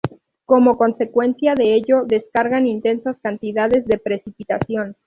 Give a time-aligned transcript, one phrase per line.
[0.45, 4.97] Como consecuencia de ello descargan intensas cantidades de precipitación.